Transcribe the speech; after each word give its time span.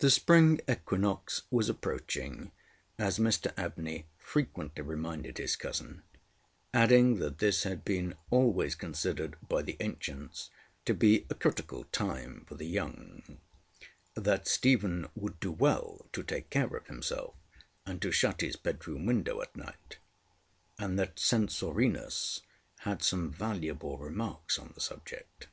The 0.00 0.10
spring 0.10 0.60
equinox 0.68 1.44
was 1.50 1.70
approaching, 1.70 2.52
as 2.98 3.18
Mr 3.18 3.50
Abney 3.56 4.04
frequently 4.18 4.82
reminded 4.82 5.38
his 5.38 5.56
cousin, 5.56 6.02
adding 6.74 7.16
that 7.20 7.38
this 7.38 7.62
had 7.62 7.82
been 7.82 8.14
always 8.28 8.74
considered 8.74 9.38
by 9.48 9.62
the 9.62 9.78
ancients 9.80 10.50
to 10.84 10.92
be 10.92 11.24
a 11.30 11.34
critical 11.34 11.84
time 11.92 12.44
for 12.46 12.56
the 12.56 12.66
young: 12.66 13.38
that 14.12 14.46
Stephen 14.46 15.08
would 15.14 15.40
do 15.40 15.50
well 15.50 16.04
to 16.12 16.22
take 16.22 16.50
care 16.50 16.76
of 16.76 16.86
himself, 16.86 17.34
and 17.86 18.02
to 18.02 18.12
shut 18.12 18.42
his 18.42 18.56
bedroom 18.56 19.06
window 19.06 19.40
at 19.40 19.56
night; 19.56 19.96
and 20.78 20.98
that 20.98 21.18
Censorinus 21.18 22.42
had 22.80 23.02
some 23.02 23.30
valuable 23.32 23.96
remarks 23.96 24.58
on 24.58 24.72
the 24.74 24.80
subject. 24.82 25.46